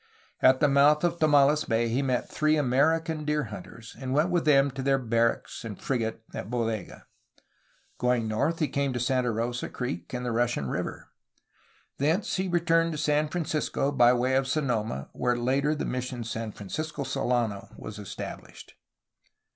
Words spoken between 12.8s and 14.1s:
to San Francisco